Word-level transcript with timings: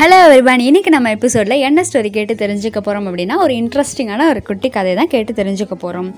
Hello 0.00 0.18
everyone 0.18 0.62
இன்னைக்கு 0.64 0.90
நம்ம 0.90 1.08
எபிசோடில் 1.10 1.62
என்ன 1.62 1.80
ஸ்டோரி 1.84 2.10
கேட்டு 2.10 2.34
தெரிஞ்சுக்க 2.34 2.78
போகிறோம் 2.78 3.06
அப்படின்னா 3.06 3.34
ஒரு 3.36 3.52
இன்ட்ரெஸ்டிங்கான 3.54 4.26
ஒரு 4.28 4.40
குட்டி 4.42 4.68
கதை 4.68 4.92
தான் 4.94 5.10
கேட்டு 5.10 5.32
தெரிஞ்சுக்க 5.32 5.74
போகிறோம் 5.74 6.08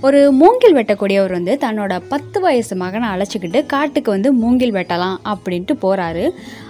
ஒரு 0.00 0.18
மூங்கில் 0.32 0.74
வெட்டக்கூடியவர் 0.74 1.32
வந்து 1.32 1.52
தன்னோட 1.60 1.94
பத்து 2.08 2.40
வயசு 2.40 2.76
மகனை 2.76 3.08
அழைச்சிக்கிட்டு 3.08 3.60
காட்டுக்கு 3.66 4.10
வந்து 4.10 4.32
மூங்கில் 4.32 4.74
வெட்டலாம் 4.74 5.16
அப்படின்ட்டு 5.26 5.76
போகிறாரு 5.80 6.24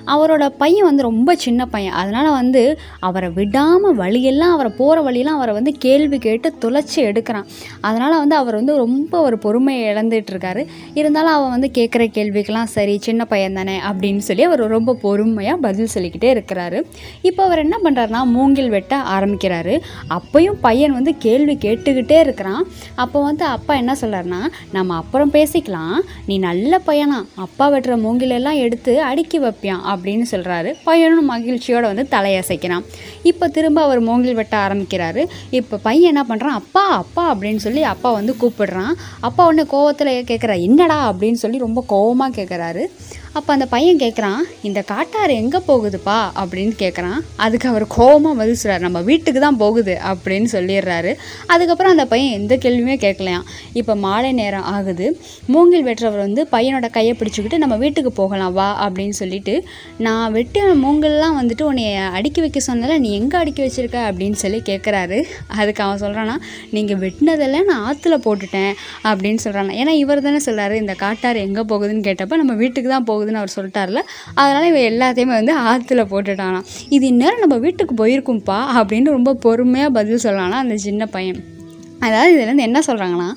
அவரோட 0.07 0.49
பையன் 0.49 0.85
வந்து 0.85 1.03
ரொம்ப 1.03 1.35
சின்ன 1.35 1.67
பையன். 1.67 1.93
அதனால் 1.93 2.31
வந்து 2.31 2.79
அவரை 3.01 3.29
விடாமல் 3.31 3.95
வழியெல்லாம் 3.95 4.53
அவரை 4.53 4.73
போகிற 4.77 5.03
வழியெல்லாம் 5.03 5.37
அவரை 5.37 5.55
வந்து 5.55 5.73
கேள்வி 5.79 6.19
கேட்டு 6.19 6.55
துளைச்சி 6.61 6.97
எடுக்கிறான். 6.97 7.47
அதனால் 7.81 8.19
வந்து 8.19 8.37
அவர் 8.37 8.55
வந்து 8.55 8.77
ரொம்ப 8.77 9.21
ஒரு 9.21 9.39
பொறுமையை 9.39 9.95
இழந்துட்டுருக்காரு. 9.95 10.67
இருந்தாலும் 10.95 11.33
அவன் 11.33 11.51
வந்து 11.51 11.71
கேட்குற 11.79 12.09
கேள்விக்கெல்லாம் 12.17 12.71
சரி 12.77 12.99
சின்ன 12.99 13.25
பையன் 13.25 13.53
தானே 13.53 13.81
அப்படின்னு 13.81 14.19
சொல்லி 14.19 14.43
அவர் 14.43 14.67
ரொம்ப 14.67 14.95
பொறுமையாக 14.95 15.61
பதில் 15.61 15.93
சொல்லிக்கிட்டே 15.95 16.35
இருக்கிறாரு. 16.35 16.81
இப்போ 17.23 17.45
அவர் 17.45 17.59
என்ன 17.59 17.79
பண்ணுறாருனா 17.85 18.25
மூங்கில் 18.25 18.69
வெட்ட 18.69 18.97
ஆரம்பிக்கிறாரு. 19.17 19.79
அப்பையும் 20.09 20.59
பையன் 20.61 20.93
வந்து 20.93 21.17
கேள்வி 21.17 21.55
கேட்டுக்கிட்டே 21.55 22.19
இருக்கிறான். 22.21 22.63
அப்போ 22.95 23.23
வந்து 23.23 23.45
அப்பா 23.45 23.75
என்ன 23.75 23.97
சொல்கிறாருன்னா 24.01 24.43
நம்ம 24.73 24.95
அப்புறம் 24.95 25.33
பேசிக்கலாம். 25.33 25.97
நீ 26.27 26.39
நல்ல 26.39 26.81
பையனா. 26.87 27.19
அப்பா 27.35 27.71
வெட்டுற 27.71 27.97
மூங்கிலெல்லாம் 28.07 28.59
எடுத்து 28.65 29.03
அடுக்கி 29.03 29.41
வைப்பியான் 29.41 29.85
அப்படின்னு 29.95 30.25
சொல்கிறாரு 30.31 30.75
பையனும் 30.85 31.25
மகிழ்ச்சியோடு 31.25 31.87
வந்து 31.87 32.07
தலையசைக்கிறான். 32.11 32.85
இப்போ 33.23 33.49
திரும்ப 33.49 33.83
அவர் 33.83 34.01
மூங்கில் 34.01 34.35
வெட்ட 34.35 34.57
ஆரம்பிக்கிறாரு. 34.57 35.25
இப்போ 35.51 35.77
பையன் 35.77 36.17
என்ன 36.17 36.35
பண்ணுறான் 36.35 36.59
அப்பா 36.61 36.85
அப்பா 37.03 37.25
அப்படின்னு 37.35 37.57
சொல்லி 37.57 37.83
அப்பா 37.83 38.13
வந்து 38.13 38.35
கூப்பிடுறான். 38.41 38.93
அப்பா 39.21 39.47
உடனே 39.47 39.65
கோவத்தில் 39.73 40.13
கேட்குறா 40.25 40.61
என்னடா? 40.61 40.99
அப்படின்னு 41.13 41.41
சொல்லி 41.45 41.59
ரொம்ப 41.59 41.85
கோவமாக 41.89 42.37
கேட்குறாரு 42.41 42.85
அப்போ 43.33 43.51
அந்த 43.53 43.67
பையன் 43.67 43.97
கேட்குறான் 43.97 44.41
இந்த 44.69 44.81
காட்டாறு 44.89 45.33
எங்கே 45.41 45.59
போகுதுப்பா? 45.67 46.17
அப்படின்னு 46.41 46.73
கேட்குறான் 46.83 47.21
அதுக்கு 47.45 47.67
அவர் 47.69 47.85
கோவமாக 47.97 48.35
பதில் 48.41 48.55
சொல்கிறார் 48.55 48.81
நம்ம 48.81 49.01
வீட்டுக்கு 49.01 49.41
தான் 49.41 49.57
போகுது 49.57 49.95
அப்படின்னு 50.11 50.49
சொல்லிடுறாரு. 50.53 51.13
அதுக்கப்புறம் 51.47 51.93
அந்த 51.93 52.07
பையன் 52.07 52.35
எந்த 52.39 52.55
கேள்வியுமே 52.57 52.97
கேட்கலையாம். 53.05 53.45
இப்போ 53.73 53.95
மாலை 54.05 54.33
நேரம் 54.33 54.63
ஆகுது. 54.63 55.07
மூங்கில் 55.47 55.85
வெட்டுறவர் 55.89 56.23
வந்து 56.27 56.45
பையனோட 56.53 56.91
கையை 56.91 57.13
பிடிச்சிக்கிட்டு 57.21 57.59
நம்ம 57.59 57.77
வீட்டுக்கு 57.77 58.13
போகலாம் 58.13 58.53
வா 58.53 58.69
அப்படின்னு 58.87 59.17
சொல்லிட்டு 59.21 59.55
நான் 59.99 60.35
வெட்டின 60.39 60.75
மூங்கல்லாம் 60.85 61.37
வந்துட்டு 61.41 61.63
உன்னை 61.63 61.87
அடுக்கி 62.19 62.41
வைக்க 62.41 62.61
சொன்னதில்ல 62.67 62.99
நீ 62.99 63.13
எங்கே 63.21 63.39
அடுக்கி 63.43 63.63
வச்சிருக்க? 63.63 64.01
அப்படின்னு 64.11 64.39
சொல்லி 64.45 64.61
கேட்குறாரு 64.71 65.21
அதுக்கு 65.61 65.85
அவன் 65.87 66.03
சொல்கிறான்னா 66.05 66.37
நீங்கள் 66.71 67.01
வெட்டினதெல்லாம் 67.05 67.71
நான் 67.71 67.85
ஆற்றுல 67.89 68.19
போட்டுட்டேன் 68.27 68.73
அப்படின்னு 69.05 69.43
சொல்கிறான் 69.47 69.73
ஏன்னா 69.81 69.95
இவர் 70.03 70.27
தானே 70.29 70.43
சொல்கிறாரு 70.51 70.75
இந்த 70.83 70.97
காட்டாறு 71.07 71.41
எங்கே 71.49 71.65
போகுதுன்னு? 71.73 72.07
கேட்டப்போ 72.11 72.37
நம்ம 72.37 72.53
வீட்டுக்கு 72.65 72.91
தான் 72.91 73.09
போகுதுன்னு 73.21 73.43
அவர் 73.43 73.57
சொல்லிட்டார்ல. 73.57 74.03
அதனால் 74.35 74.69
இவன் 74.73 74.89
எல்லாத்தையுமே 74.93 75.39
வந்து 75.41 75.59
ஆற்றுல 75.59 76.05
போட்டுட்டானா 76.13 76.63
இது 76.89 77.07
இந்நேரம் 77.07 77.39
நம்ம 77.39 77.57
வீட்டுக்கு 77.57 78.07
போயிருக்கும்ப்பா 78.07 78.61
அப்படின்னு 78.81 79.17
ரொம்ப 79.19 79.35
பொறுமையாக 79.35 79.93
பதில் 79.93 80.23
சொல்லலாம்னா 80.23 80.61
அந்த 80.67 80.77
சின்ன 80.77 81.07
பையன். 81.07 81.59
அதாவது 82.07 82.31
இதுலேருந்து 82.35 82.67
என்ன 82.69 82.79
சொல்கிறாங்கன்னா 82.87 83.29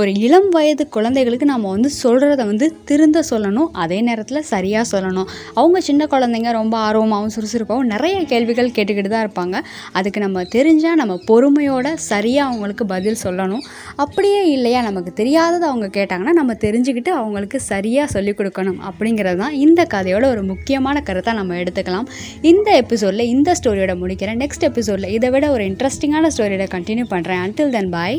ஒரு 0.00 0.10
இளம் 0.26 0.48
வயது 0.54 0.84
குழந்தைகளுக்கு 0.96 1.46
நம்ம 1.52 1.70
வந்து 1.74 1.90
சொல்கிறத 2.02 2.42
வந்து 2.50 2.66
திருந்த 2.88 3.18
சொல்லணும் 3.30 3.68
அதே 3.82 3.98
நேரத்தில் 4.08 4.40
சரியாக 4.52 4.84
சொல்லணும். 4.92 5.28
அவங்க 5.60 5.78
சின்ன 5.88 6.06
குழந்தைங்க 6.12 6.50
ரொம்ப 6.58 6.74
ஆர்வமாகவும் 6.86 7.32
சுறுசுறுப்பாகவும் 7.36 7.90
நிறைய 7.94 8.16
கேள்விகள் 8.32 8.72
கேட்டுக்கிட்டு 8.76 9.12
தான் 9.14 9.24
இருப்பாங்க. 9.26 9.56
அதுக்கு 9.98 10.20
நம்ம 10.24 10.44
தெரிஞ்சால் 10.56 10.98
நம்ம 11.02 11.16
பொறுமையோட 11.30 11.94
சரியாக 12.10 12.48
அவங்களுக்கு 12.50 12.86
பதில் 12.94 13.20
சொல்லணும். 13.24 13.64
அப்படியே 14.04 14.40
இல்லையா 14.56 14.82
நமக்கு 14.88 15.12
தெரியாதது 15.20 15.66
அவங்க 15.70 15.88
கேட்டாங்கன்னா 15.98 16.34
நம்ம 16.40 16.56
தெரிஞ்சுக்கிட்டு 16.66 17.12
அவங்களுக்கு 17.20 17.60
சரியாக 17.70 18.08
சொல்லிக் 18.14 18.38
கொடுக்கணும் 18.40 18.78
அப்படிங்கிறது 18.90 19.40
தான் 19.42 19.56
இந்த 19.66 19.80
கதையோட 19.96 20.24
ஒரு 20.34 20.44
முக்கியமான 20.52 21.02
கருத்தை 21.10 21.34
நம்ம 21.40 21.58
எடுத்துக்கலாம். 21.62 22.08
இந்த 22.52 22.68
எபிசோடில் 22.82 23.30
இந்த 23.34 23.56
ஸ்டோரியோட 23.60 23.94
முடிக்கிறேன். 24.04 24.40
நெக்ஸ்ட் 24.44 24.68
எபிசோடில் 24.70 25.14
இதை 25.18 25.30
விட 25.36 25.46
ஒரு 25.56 25.64
இன்ட்ரெஸ்டிங்கான 25.72 26.30
ஸ்டோரியோட 26.36 26.68
கண்டினியூ 26.76 27.06
பண்ணுறேன் 27.14 27.42
அன்டில் 27.46 27.74
தென் 27.76 27.92
பாய் 27.96 28.11